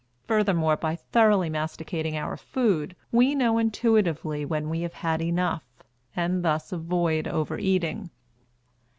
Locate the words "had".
4.95-5.21